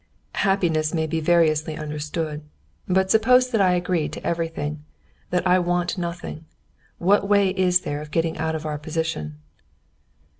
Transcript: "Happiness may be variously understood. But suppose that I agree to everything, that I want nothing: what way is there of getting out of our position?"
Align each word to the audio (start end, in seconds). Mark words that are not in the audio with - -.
"Happiness 0.41 0.95
may 0.95 1.05
be 1.05 1.19
variously 1.19 1.77
understood. 1.77 2.41
But 2.87 3.11
suppose 3.11 3.51
that 3.51 3.61
I 3.61 3.75
agree 3.75 4.09
to 4.09 4.25
everything, 4.25 4.83
that 5.29 5.45
I 5.45 5.59
want 5.59 5.95
nothing: 5.95 6.45
what 6.97 7.29
way 7.29 7.49
is 7.51 7.81
there 7.81 8.01
of 8.01 8.09
getting 8.09 8.35
out 8.39 8.55
of 8.55 8.65
our 8.65 8.79
position?" 8.79 9.37